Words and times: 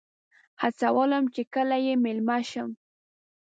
هڅولم 0.61 1.23
چې 1.33 1.41
کله 1.53 1.77
یې 1.85 1.93
میلمه 2.03 2.37
شم. 2.49 2.69